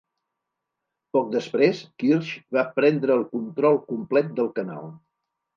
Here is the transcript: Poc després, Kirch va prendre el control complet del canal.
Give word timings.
Poc 1.17 1.27
després, 1.35 1.83
Kirch 2.03 2.33
va 2.59 2.65
prendre 2.79 3.19
el 3.19 3.29
control 3.37 3.81
complet 3.93 4.37
del 4.41 4.51
canal. 4.61 4.95